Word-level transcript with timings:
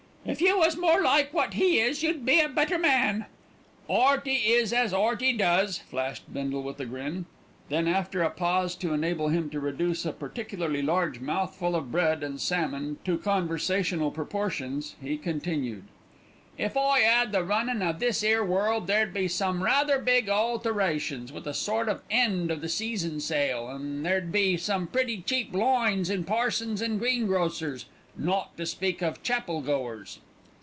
"If 0.23 0.39
you 0.39 0.55
was 0.59 0.77
more 0.77 1.01
like 1.01 1.33
what 1.33 1.55
he 1.55 1.79
is, 1.79 2.03
you'd 2.03 2.23
be 2.23 2.39
a 2.39 2.47
better 2.47 2.77
man." 2.77 3.25
"'Earty 3.89 4.51
is 4.53 4.71
as 4.71 4.93
'Earty 4.93 5.33
does," 5.33 5.79
flashed 5.79 6.31
Bindle 6.31 6.61
with 6.61 6.79
a 6.79 6.85
grin. 6.85 7.25
Then 7.69 7.87
after 7.87 8.21
a 8.21 8.29
pause 8.29 8.75
to 8.75 8.93
enable 8.93 9.29
him 9.29 9.49
to 9.49 9.59
reduce 9.59 10.05
a 10.05 10.13
particularly 10.13 10.83
large 10.83 11.19
mouthful 11.21 11.75
of 11.75 11.91
bread 11.91 12.21
and 12.21 12.39
salmon 12.39 12.99
to 13.03 13.17
conversational 13.17 14.11
proportions, 14.11 14.93
he 15.01 15.17
continued: 15.17 15.85
"If 16.55 16.77
I 16.77 17.01
'ad 17.01 17.31
the 17.31 17.43
runnin' 17.43 17.81
of 17.81 17.99
this 17.99 18.23
'ere 18.23 18.45
world, 18.45 18.85
there'd 18.85 19.15
be 19.15 19.27
some 19.27 19.63
rather 19.63 19.97
big 19.97 20.29
alterations, 20.29 21.33
with 21.33 21.47
a 21.47 21.53
sort 21.55 21.89
of 21.89 22.03
'end 22.11 22.51
o' 22.51 22.55
the 22.55 22.69
season' 22.69 23.21
sale, 23.21 23.69
an' 23.73 24.03
there'd 24.03 24.31
be 24.31 24.55
some 24.55 24.85
pretty 24.85 25.23
cheap 25.23 25.51
lines 25.55 26.11
in 26.11 26.25
parsons 26.25 26.79
an' 26.79 26.99
greengrocers, 26.99 27.85
not 28.17 28.57
to 28.57 28.65
speak 28.65 29.01
of 29.01 29.23
chapel 29.23 29.61
goers." 29.61 30.19